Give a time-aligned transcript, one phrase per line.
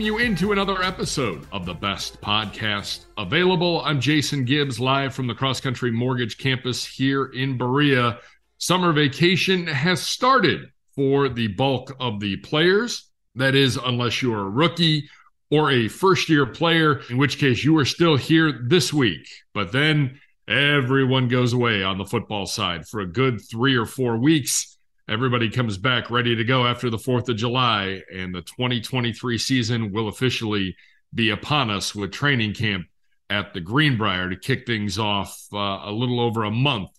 [0.00, 3.82] Welcome you into another episode of the best podcast available.
[3.82, 8.18] I'm Jason Gibbs, live from the Cross Country Mortgage Campus here in Berea.
[8.56, 13.10] Summer vacation has started for the bulk of the players.
[13.34, 15.06] That is, unless you're a rookie
[15.50, 19.28] or a first year player, in which case you are still here this week.
[19.52, 24.16] But then everyone goes away on the football side for a good three or four
[24.16, 24.78] weeks.
[25.10, 29.90] Everybody comes back ready to go after the 4th of July, and the 2023 season
[29.90, 30.76] will officially
[31.12, 32.86] be upon us with training camp
[33.28, 36.90] at the Greenbrier to kick things off uh, a little over a month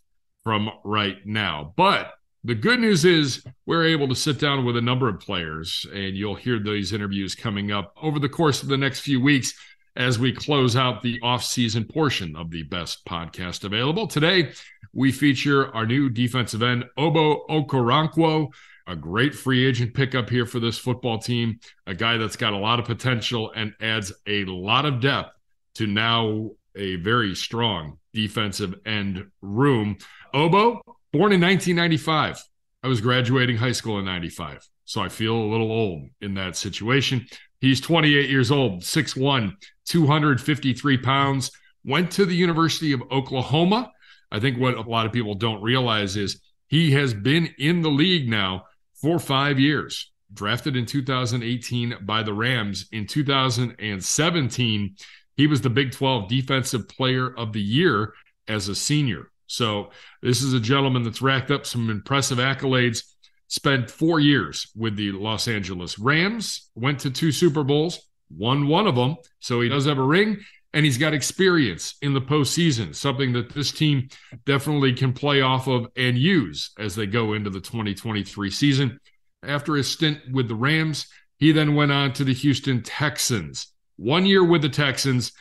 [0.43, 1.73] from right now.
[1.77, 2.11] But
[2.43, 6.13] the good news is we're able to sit down with a number of players, and
[6.13, 9.53] you'll hear these interviews coming up over the course of the next few weeks
[9.95, 14.05] as we close out the off-season portion of the best podcast available.
[14.05, 14.51] Today,
[14.93, 18.47] we feature our new defensive end, Ogbo Okoronkwo,
[18.87, 22.57] a great free agent pickup here for this football team, a guy that's got a
[22.57, 25.31] lot of potential and adds a lot of depth
[25.75, 29.97] to now a very strong defensive end room.
[30.33, 30.81] Ogbo,
[31.11, 32.43] born in 1995.
[32.83, 36.55] I was graduating high school in 95, so I feel a little old in that
[36.55, 37.27] situation.
[37.59, 39.53] He's 28 years old, 6'1,
[39.85, 41.51] 253 pounds,
[41.85, 43.91] went to the University of Oklahoma.
[44.31, 47.89] I think what a lot of people don't realize is he has been in the
[47.89, 48.63] league now
[49.01, 50.11] for five years.
[50.33, 52.87] Drafted in 2018 by the Rams.
[52.93, 54.95] In 2017,
[55.35, 58.13] he was the Big 12 Defensive Player of the Year
[58.47, 59.29] as a senior.
[59.47, 59.89] So,
[60.21, 63.03] this is a gentleman that's racked up some impressive accolades.
[63.49, 68.87] Spent four years with the Los Angeles Rams, went to two Super Bowls, won one
[68.87, 69.17] of them.
[69.41, 70.37] So, he does have a ring
[70.73, 74.07] and he's got experience in the postseason, something that this team
[74.45, 78.99] definitely can play off of and use as they go into the 2023 season.
[79.43, 83.67] After his stint with the Rams, he then went on to the Houston Texans.
[83.97, 85.33] One year with the Texans,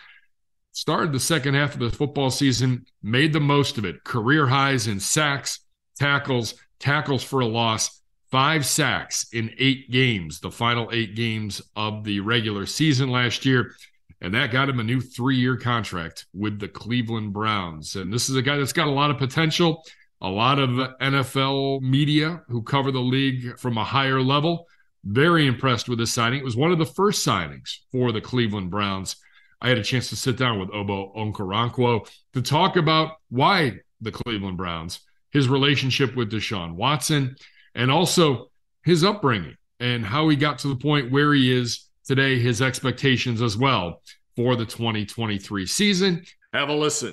[0.73, 4.03] started the second half of the football season, made the most of it.
[4.05, 5.61] Career highs in sacks,
[5.99, 12.05] tackles, tackles for a loss, five sacks in eight games, the final eight games of
[12.05, 13.75] the regular season last year.
[14.21, 17.97] And that got him a new three year contract with the Cleveland Browns.
[17.97, 19.83] And this is a guy that's got a lot of potential,
[20.21, 20.71] a lot of
[21.01, 24.67] NFL media who cover the league from a higher level.
[25.05, 26.41] Very impressed with this signing.
[26.41, 29.17] It was one of the first signings for the Cleveland Browns.
[29.63, 34.13] I had a chance to sit down with Ogbo Okoronkwo to talk about why the
[34.13, 37.37] Cleveland Browns, his relationship with Deshaun Watson,
[37.75, 38.51] and also
[38.85, 43.41] his upbringing and how he got to the point where he is today, his expectations
[43.41, 44.03] as well
[44.35, 46.25] for the 2023 season.
[46.53, 47.13] Have a listen.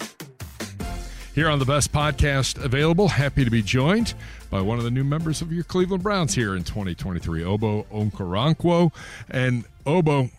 [1.36, 4.16] Here on the best podcast available, happy to be joined
[4.50, 8.92] by one of the new members of your Cleveland Browns here in 2023, Ogbo Okoronkwo.
[9.30, 10.32] And Ogbo,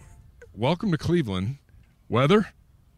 [0.57, 1.59] welcome to Cleveland.
[2.09, 2.49] Weather?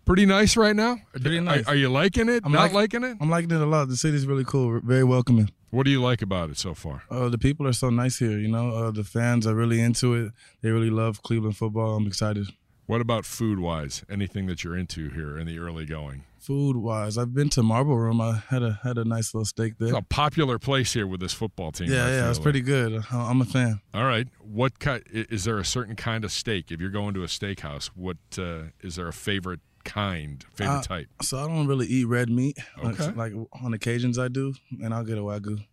[0.06, 0.96] Pretty nice right now.
[1.12, 1.66] Pretty nice.
[1.66, 2.40] Are, are you liking it?
[2.42, 3.18] I'm Not like- liking it?
[3.20, 3.86] I'm liking it a lot.
[3.88, 5.50] The city's really cool, very welcoming.
[5.70, 7.04] What do you like about it so far?
[7.10, 8.38] Uh, the people are so nice here.
[8.38, 10.32] You know, uh, the fans are really into it.
[10.62, 11.96] They really love Cleveland football.
[11.96, 12.48] I'm excited.
[12.86, 14.04] What about food wise?
[14.10, 16.24] Anything that you're into here in the early going?
[16.40, 18.20] Food wise, I've been to Marble Room.
[18.20, 19.90] I had a had a nice little steak there.
[19.90, 21.88] It's a popular place here with this football team.
[21.90, 22.42] I yeah, yeah, it's like.
[22.42, 23.04] pretty good.
[23.12, 23.80] I- I'm a fan.
[23.94, 24.26] All right.
[24.40, 26.72] What kind is there a certain kind of steak?
[26.72, 30.82] If you're going to a steakhouse, what uh, is there a favorite kind, favorite Uh,
[30.82, 31.08] type?
[31.22, 32.58] So I don't really eat red meat.
[32.82, 33.12] Like- Okay.
[33.12, 33.32] Like,
[33.62, 35.64] on occasions I do, and I'll get a wagyu.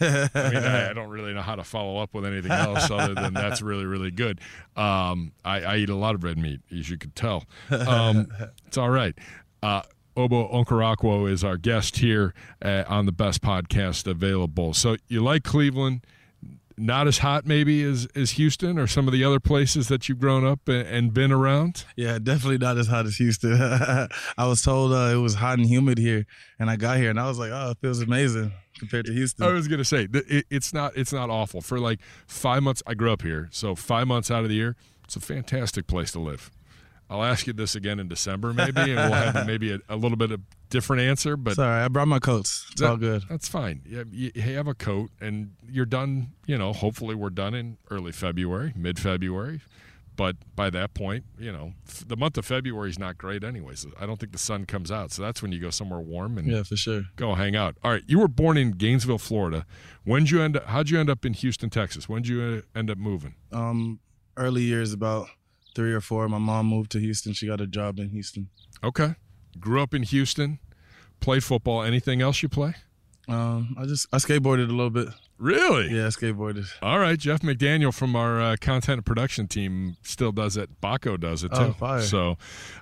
[0.00, 0.04] I
[0.34, 3.34] mean, I, I don't really know how to follow up with anything else other than
[3.34, 4.40] that's really, really good.
[4.76, 7.44] Um, I, I eat a lot of red meat, as you could tell.
[7.70, 8.28] Um,
[8.66, 9.16] it's all right.
[9.62, 9.82] Uh,
[10.16, 12.32] Ogbo Okoronkwo is our guest here
[12.64, 14.72] uh, on the best podcast available.
[14.74, 16.04] So you like Cleveland?
[16.82, 20.18] Not as hot, maybe, as, as Houston or some of the other places that you've
[20.18, 21.84] grown up and, and been around?
[21.94, 23.52] Yeah, definitely not as hot as Houston.
[23.62, 24.08] I
[24.46, 26.26] was told uh, it was hot and humid here,
[26.58, 29.46] and I got here, and I was like, oh, it feels amazing compared to Houston.
[29.46, 32.82] I was gonna say it, it's not it's not awful for like five months.
[32.84, 34.74] I grew up here, so five months out of the year,
[35.04, 36.50] it's a fantastic place to live.
[37.12, 40.16] I'll ask you this again in December, maybe, and we'll have maybe a, a little
[40.16, 41.36] bit of different answer.
[41.36, 42.66] But sorry, I brought my coats.
[42.72, 43.24] It's that, all good.
[43.28, 43.82] That's fine.
[43.84, 46.32] You, you have a coat, and you're done.
[46.46, 49.60] You know, hopefully, we're done in early February, mid February.
[50.16, 53.86] But by that point, you know, f- the month of February is not great, anyways.
[53.98, 56.46] I don't think the sun comes out, so that's when you go somewhere warm and
[56.46, 57.02] yeah, for sure.
[57.16, 57.76] Go hang out.
[57.82, 59.66] All right, you were born in Gainesville, Florida.
[60.04, 60.66] When'd you end up?
[60.66, 62.08] How'd you end up in Houston, Texas?
[62.08, 63.34] When'd you uh, end up moving?
[63.52, 64.00] Um,
[64.36, 65.28] early years, about
[65.74, 66.28] three or four.
[66.28, 67.32] My mom moved to Houston.
[67.32, 68.48] She got a job in Houston.
[68.82, 69.14] Okay.
[69.58, 70.58] Grew up in Houston.
[71.20, 71.82] Played football.
[71.82, 72.74] Anything else you play?
[73.28, 75.08] Um, I just I skateboarded a little bit.
[75.38, 75.94] Really?
[75.94, 76.68] Yeah, I skateboarded.
[76.82, 80.80] All right, Jeff McDaniel from our uh, content and production team still does it.
[80.80, 81.60] Bacco does it too.
[81.60, 82.00] Oh, fire.
[82.02, 82.36] So,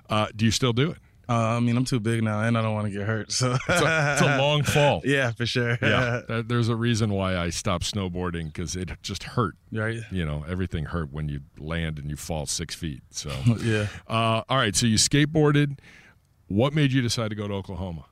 [0.09, 0.97] uh, do you still do it?
[1.29, 3.31] Uh, I mean, I'm too big now, and I don't want to get hurt.
[3.31, 5.01] So It's a, it's a long fall.
[5.05, 5.77] yeah, for sure.
[5.81, 9.55] Yeah, that- there's a reason why I stopped snowboarding because it just hurt.
[9.71, 10.01] right.
[10.11, 13.01] You know, everything hurt when you land and you fall six feet.
[13.11, 13.29] So,
[13.63, 13.87] Yeah.
[14.09, 14.75] uh, all right.
[14.75, 15.79] So you skateboarded.
[16.47, 18.05] What made you decide to go to Oklahoma?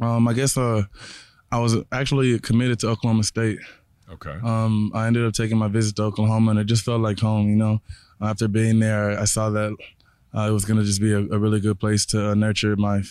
[0.00, 0.84] Um, I guess uh,
[1.50, 3.58] I was actually committed to Oklahoma State.
[4.12, 4.36] Okay.
[4.42, 7.48] Um, I ended up taking my visit to Oklahoma, and it just felt like home.
[7.50, 7.82] You know,
[8.20, 9.76] after being there, I saw that
[10.34, 12.76] uh, it was going to just be a, a really good place to uh, nurture
[12.76, 13.02] my,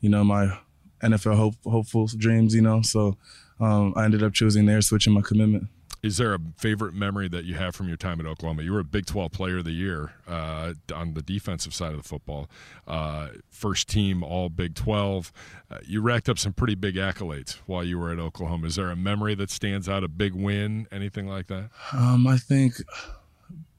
[0.00, 0.58] you know, my
[1.02, 2.54] NFL hope, hopeful dreams.
[2.54, 3.16] You know, so
[3.58, 5.68] um, I ended up choosing there, switching my commitment.
[6.02, 8.62] Is there a favorite memory that you have from your time at Oklahoma?
[8.62, 11.98] You were a Big 12 Player of the Year uh, on the defensive side of
[12.02, 12.48] the football,
[12.88, 15.30] uh, first team All Big 12.
[15.70, 18.68] Uh, you racked up some pretty big accolades while you were at Oklahoma.
[18.68, 21.68] Is there a memory that stands out, a big win, anything like that?
[21.92, 22.76] Um, I think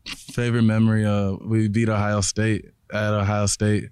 [0.05, 1.05] favorite memory.
[1.05, 3.89] Uh, we beat Ohio State at Ohio State.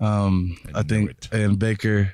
[0.00, 1.28] Um, I I, think, it.
[1.32, 2.12] and Baker,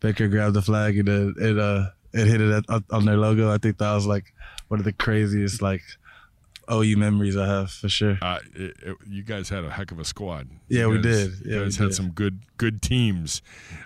[0.00, 3.52] Baker grabbed the flag and it, it uh it hit it at, on their logo.
[3.52, 4.32] I think that was like
[4.68, 5.82] one of the craziest like
[6.70, 8.18] OU memories I have for sure.
[8.20, 10.48] Uh, it, it, you guys had a heck of a squad.
[10.68, 11.30] Yeah, You we guys- did.
[11.46, 11.94] You Yeah, we guys had did.
[11.94, 13.42] some good good teams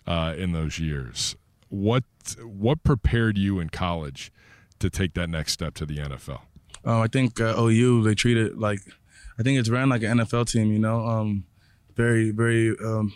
[0.07, 1.35] uh, in those years.
[1.69, 2.05] What
[2.45, 4.31] what prepared you in college
[4.79, 6.41] to take that next step to the NFL?
[6.85, 8.81] Um, I think uh, OU they treat it like
[9.39, 10.73] I think it's ran like an NFL team.
[10.73, 11.45] You know, um,
[11.97, 13.13] very very um,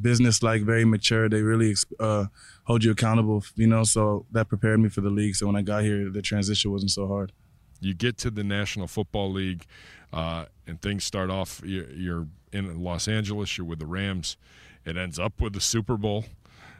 [0.00, 1.28] business like, very mature.
[1.28, 2.26] They really uh,
[2.64, 3.44] hold you accountable.
[3.56, 5.36] You know, so that prepared me for the league.
[5.36, 7.32] So when I got here, the transition wasn't so hard.
[7.80, 9.64] you get to the National Football League,
[10.12, 11.60] uh, and things start off.
[11.64, 13.56] You're, you're in Los Angeles.
[13.56, 14.36] You're with the Rams.
[14.84, 16.26] It ends up with the Super Bowl.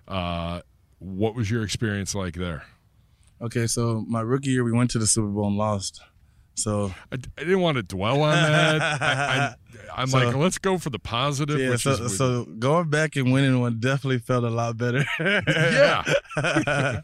[0.06, 0.60] Uh,
[0.98, 2.64] what was your experience like there?
[3.40, 6.02] Okay, so my rookie year we went to the Super Bowl and lost.
[6.62, 8.82] So I, I didn't want to dwell on that.
[9.02, 9.54] I,
[9.96, 11.58] I'm So- like, let's go for the positive.
[11.58, 15.04] yeah, so, so going back and winning one definitely felt a lot better.
[15.18, 16.04] Yeah.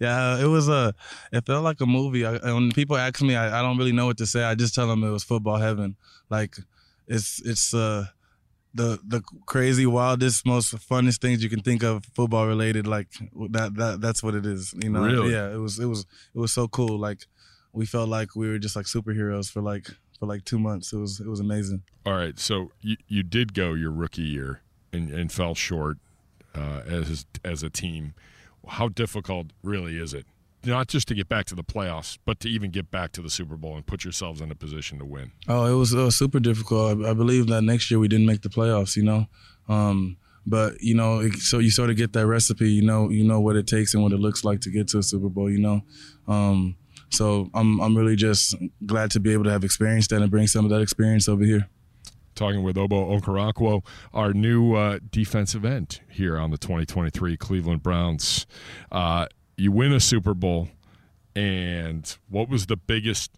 [0.00, 0.94] yeah, it was a.
[1.32, 2.24] It felt like a movie.
[2.26, 4.42] I, when people ask me, I, I don't really know what to say.
[4.44, 5.96] I just tell them it was football heaven.
[6.30, 6.56] Like,
[7.06, 8.06] it's it's uh
[8.74, 12.86] the the crazy, wildest, most funnest things you can think of football related.
[12.86, 13.08] Like
[13.50, 14.74] that that that's what it is.
[14.82, 15.02] You know.
[15.04, 15.32] Really?
[15.32, 15.52] Yeah.
[15.52, 16.98] It was it was it was so cool.
[16.98, 17.26] Like
[17.72, 19.88] we felt like we were just like superheroes for like
[20.18, 20.92] for like two months.
[20.92, 21.82] It was it was amazing.
[22.06, 24.60] All right, so you, you did go your rookie year
[24.92, 25.98] and, and fell short
[26.54, 28.14] uh, as as a team.
[28.68, 30.26] How difficult really is it?
[30.64, 33.30] Not just to get back to the playoffs, but to even get back to the
[33.30, 35.32] Super Bowl and put yourselves in a position to win.
[35.48, 37.04] Oh, it was, it was super difficult.
[37.04, 38.96] I, I believe that next year we didn't make the playoffs.
[38.96, 39.26] You know,
[39.68, 42.70] um, but you know, it, so you sort of get that recipe.
[42.70, 44.98] You know, you know what it takes and what it looks like to get to
[44.98, 45.50] a Super Bowl.
[45.50, 45.82] You know,
[46.28, 46.76] um,
[47.12, 48.54] so I'm I'm really just
[48.86, 51.44] glad to be able to have experienced that and bring some of that experience over
[51.44, 51.68] here.
[52.34, 58.46] Talking with Ogbo Okoronkwo, our new uh, defensive end here on the 2023 Cleveland Browns.
[58.90, 59.26] Uh,
[59.58, 60.68] you win a Super Bowl,
[61.36, 63.32] and what was the biggest?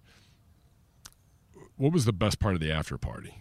[1.77, 3.39] What was the best part of the after party?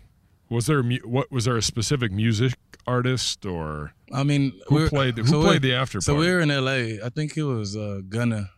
[0.49, 5.17] Was there a what was there a specific music artist or I mean, who played
[5.17, 6.05] who so played the after Party?
[6.05, 7.05] So we were in LA.
[7.05, 8.51] I think it was uh, Gunna,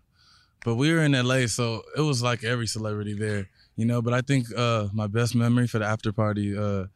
[0.66, 4.02] but we were in LA, so it was like every celebrity there, you know.
[4.02, 6.88] But I think uh, my best memory for the after party, uh,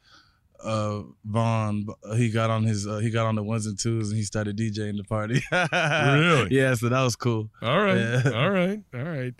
[0.62, 4.18] uh, Von, he got on his uh, he got on the ones and twos and
[4.18, 5.42] he started DJing the party.
[5.52, 6.48] Really?
[6.54, 6.74] Yeah.
[6.74, 7.50] So that was cool.
[7.62, 8.32] all right, Yeah.
[8.36, 9.34] all right, all right,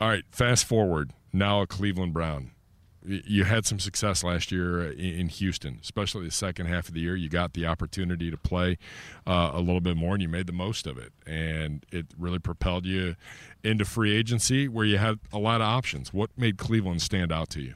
[0.00, 0.24] all right.
[0.32, 2.50] Fast forward now, a Cleveland Brown.
[3.06, 6.94] You had some success last year uh, in in Houston, especially the second half of
[6.94, 7.14] the year.
[7.14, 8.78] You got the opportunity to play
[9.26, 11.12] uh, a little bit more, and you made the most of it.
[11.26, 13.16] And it really propelled you
[13.62, 16.12] into free agency, where you had a lot of options.
[16.12, 17.74] What made Cleveland stand out to you?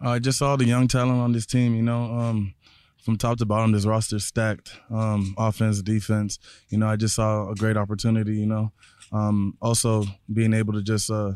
[0.00, 2.54] Uh, just all the young talent on this team, you know, um,
[2.98, 6.38] from top to bottom, this roster stacked, um, offense, defense.
[6.68, 8.34] You know, I just saw a great opportunity.
[8.36, 8.72] You know,
[9.12, 11.34] um, also being able to just uh,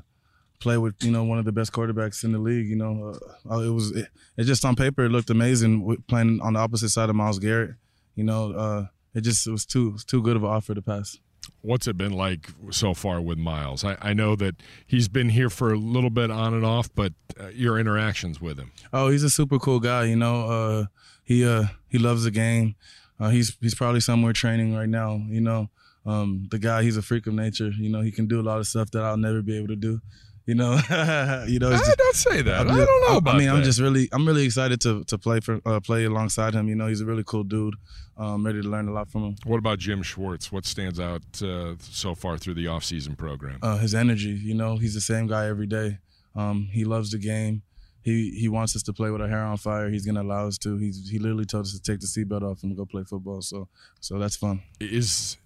[0.60, 2.68] play with you know one of the best quarterbacks in the league.
[2.68, 3.18] You know,
[3.50, 6.90] uh, it was it, it, just on paper it looked amazing playing on the opposite
[6.90, 7.74] side of Myles Garrett.
[8.14, 10.74] You know, uh, it just it was too it was too good of an offer
[10.74, 11.18] to pass.
[11.62, 13.84] What's it been like so far with Myles?
[13.84, 17.12] I, I know that he's been here for a little bit on and off, but
[17.38, 18.72] uh, your interactions with him.
[18.92, 20.04] Oh, he's a super cool guy.
[20.04, 20.84] You know, uh,
[21.24, 22.76] he uh, he loves the game.
[23.18, 25.22] Uh, he's he's probably somewhere training right now.
[25.28, 25.70] You know,
[26.06, 27.70] um, the guy he's a freak of nature.
[27.70, 29.76] You know, he can do a lot of stuff that I'll never be able to
[29.76, 30.00] do.
[30.46, 30.72] You know,
[31.48, 31.70] you know.
[31.70, 32.66] I don't say that.
[32.66, 33.34] Just, I don't know about.
[33.34, 33.56] I mean, that.
[33.56, 36.68] I'm just really, I'm really excited to to play for uh, play alongside him.
[36.68, 37.74] You know, he's a really cool dude.
[38.16, 39.36] Um, ready to learn a lot from him.
[39.44, 40.52] What about Jim Schwartz?
[40.52, 43.58] What stands out uh, so far through the offseason program?
[43.62, 44.30] Uh, his energy.
[44.30, 45.98] You know, he's the same guy every day.
[46.34, 47.62] Um, he loves the game
[48.02, 49.90] he he wants us to play with our hair on fire.
[49.90, 50.76] He's gonna allow us to.
[50.76, 53.42] He's he literally told us to take the seatbelt off and go play football.
[53.42, 53.68] So
[54.00, 54.62] so that's fun.
[54.80, 55.36] Is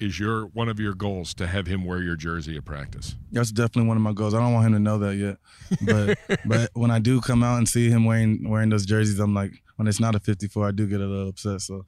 [0.00, 3.14] is your one of your goals to have him wear your jersey at practice?
[3.30, 4.34] That's definitely one of my goals.
[4.34, 5.36] I don't want him to know that yet,
[5.82, 9.34] but but when I do come out and see him wearing wearing those jerseys, I'm
[9.34, 11.60] like, when it's not a 54, I do get a little upset.
[11.60, 11.84] So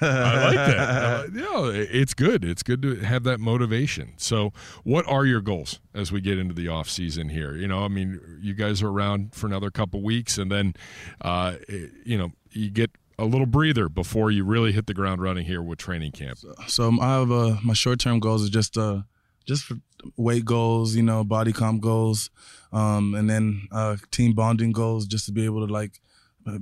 [0.00, 0.78] I like that.
[0.78, 2.44] Uh, yeah, it's good.
[2.44, 4.14] It's good to have that motivation.
[4.16, 4.52] So,
[4.84, 7.54] what are your goals as we get into the off season here?
[7.54, 10.74] You know, I mean, you guys are around for another couple weeks, and then,
[11.20, 15.46] uh, you know, you get a little breather before you really hit the ground running
[15.46, 16.38] here with training camp.
[16.38, 19.02] So, so I have uh, my short term goals are just uh,
[19.46, 19.72] just
[20.16, 22.30] weight goals, you know, body comp goals,
[22.72, 26.00] um, and then uh, team bonding goals, just to be able to like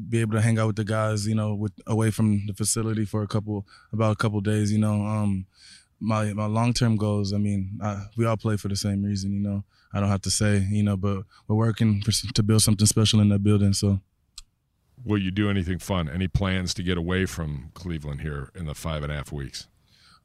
[0.09, 3.05] be able to hang out with the guys, you know, with away from the facility
[3.05, 5.05] for a couple about a couple days, you know.
[5.05, 5.47] Um,
[6.01, 7.33] my my long term goals.
[7.33, 9.65] I mean, I, we all play for the same reason, you know.
[9.93, 13.21] I don't have to say, you know, but we're working for, to build something special
[13.21, 13.73] in that building.
[13.73, 14.01] So,
[15.05, 16.09] will you do anything fun?
[16.09, 19.69] Any plans to get away from Cleveland here in the five and a half weeks?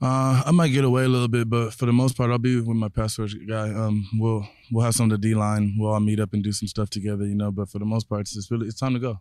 [0.01, 2.55] Uh, I might get away a little bit, but for the most part, I'll be
[2.55, 3.69] with my pass rush guy.
[3.69, 5.75] Um, we'll we'll have some of the D line.
[5.77, 7.51] We'll all meet up and do some stuff together, you know.
[7.51, 9.19] But for the most part, it's just really it's time to go.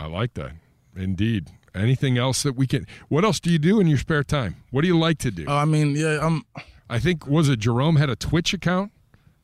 [0.00, 0.52] I like that.
[0.96, 1.50] Indeed.
[1.74, 2.86] Anything else that we can?
[3.08, 4.56] What else do you do in your spare time?
[4.72, 5.44] What do you like to do?
[5.46, 6.44] Oh, I mean, yeah, I'm.
[6.88, 8.90] I think was it Jerome had a Twitch account.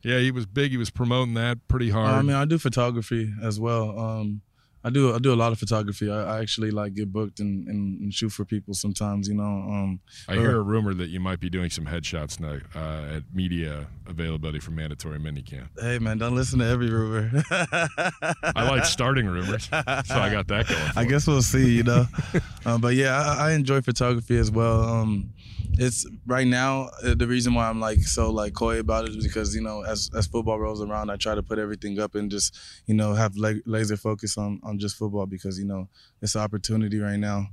[0.02, 0.72] Yeah, he was big.
[0.72, 2.10] He was promoting that pretty hard.
[2.10, 3.96] I mean, I do photography as well.
[3.98, 4.42] Um,
[4.86, 6.08] I do I do a lot of photography.
[6.08, 9.26] I, I actually like get booked and, and, and, shoot for people sometimes.
[9.26, 9.42] You know.
[9.42, 13.24] Um, I hear a rumor that you might be doing some headshots now uh, at
[13.34, 15.66] media availability for mandatory minicamp.
[15.80, 17.42] Hey man, don't listen to every rumor.
[17.50, 20.92] I like starting rumors, so I got that going.
[20.94, 21.78] I guess we'll see.
[21.78, 22.06] You know,
[22.64, 24.84] uh, but yeah, I, I, enjoy photography as well.
[24.84, 25.32] Um,
[25.72, 29.26] it's right now uh, the reason why I'm like so like coy about it is
[29.26, 32.30] because you know as as football rolls around, I try to put everything up and
[32.30, 35.88] just you know have la- laser focus on on just football because you know
[36.22, 37.46] it's an opportunity right now.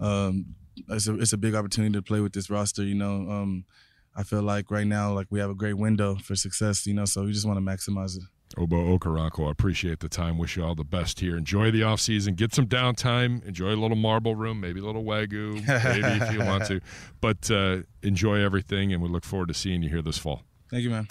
[0.00, 0.54] Um,
[0.88, 2.84] it's a it's a big opportunity to play with this roster.
[2.84, 3.64] You know, um,
[4.14, 6.86] I feel like right now like we have a great window for success.
[6.86, 8.24] You know, so we just want to maximize it.
[8.54, 10.38] Ogbo Okoronkwo, I appreciate the time.
[10.38, 11.36] Wish you all the best here.
[11.36, 12.34] Enjoy the off season.
[12.34, 13.44] Get some downtime.
[13.44, 16.80] Enjoy a little marble room, maybe a little wagyu, maybe if you want to.
[17.20, 20.42] But uh, enjoy everything, and we look forward to seeing you here this fall.
[20.70, 21.06] Thank you, man.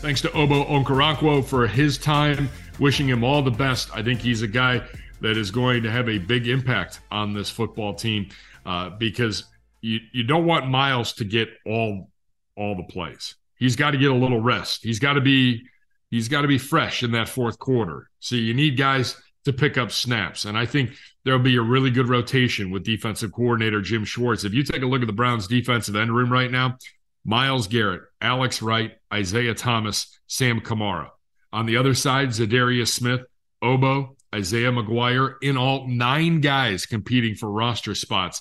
[0.00, 2.48] Thanks to Ogbo Okoronkwo for his time.
[2.78, 3.90] Wishing him all the best.
[3.94, 4.82] I think he's a guy
[5.20, 8.28] that is going to have a big impact on this football team
[8.64, 9.44] uh, because
[9.82, 12.10] you you don't want Myles to get all
[12.56, 13.34] all the plays.
[13.56, 14.82] He's got to get a little rest.
[14.82, 15.66] He's got to be
[16.10, 18.10] he's got to be fresh in that fourth quarter.
[18.18, 20.44] So you need guys to pick up snaps.
[20.44, 20.92] And I think
[21.24, 24.44] there'll be a really good rotation with defensive coordinator Jim Schwartz.
[24.44, 26.76] If you take a look at the Browns defensive end room right now,
[27.24, 31.10] Myles Garrett, Alex Wright, Isaiah Thomas, Sam Kamara.
[31.52, 33.20] On the other side, Za'Darius Smith,
[33.62, 38.40] Ogbo, Isaiah McGuire, in all nine guys competing for roster spots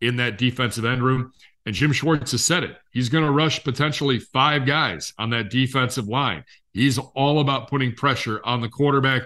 [0.00, 1.32] in that defensive end room.
[1.66, 2.76] And Jim Schwartz has said it.
[2.90, 6.44] He's going to rush potentially five guys on that defensive line.
[6.72, 9.22] He's all about putting pressure on the quarterback.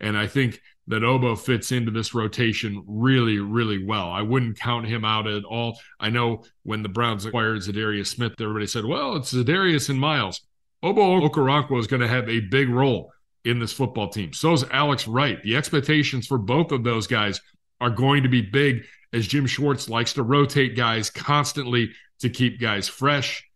[0.00, 4.10] And I think that Ogbo fits into this rotation really, really well.
[4.10, 5.78] I wouldn't count him out at all.
[6.00, 10.40] I know when the Browns acquired Za'Darius Smith, everybody said, well, it's Za'Darius and Myles.
[10.82, 13.12] Ogbo Okoronkwo is going to have a big role
[13.44, 14.32] in this football team.
[14.32, 15.42] So is Alex Wright.
[15.42, 17.40] The expectations for both of those guys
[17.80, 22.60] are going to be big as Jim Schwartz likes to rotate guys constantly to keep
[22.60, 23.46] guys fresh.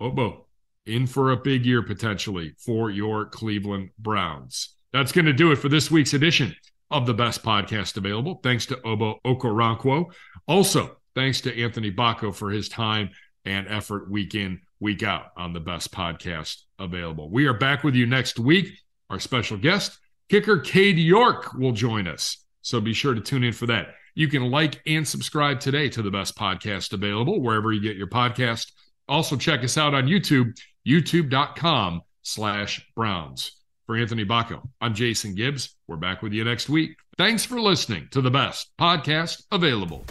[0.00, 0.44] Ogbo,
[0.88, 4.74] in for a big year potentially for your Cleveland Browns.
[4.92, 6.54] That's going to do it for this week's edition
[6.90, 8.40] of the best podcast available.
[8.42, 10.06] Thanks to Ogbo Okoronkwo.
[10.46, 13.10] Also, thanks to Anthony Bacco for his time
[13.44, 17.30] and effort week in, week out on the best podcast available.
[17.30, 18.72] We are back with you next week.
[19.10, 22.44] Our special guest, kicker Cade York, will join us.
[22.62, 23.94] So be sure to tune in for that.
[24.14, 28.08] You can like and subscribe today to the best podcast available wherever you get your
[28.08, 28.72] podcast.
[29.08, 33.52] Also, check us out on YouTube, youtube.com slash Browns.
[33.86, 35.74] For Anthony Bacco, I'm Jason Gibbs.
[35.86, 36.90] We're back with you next week.
[37.16, 40.04] Thanks for listening to the best podcast available.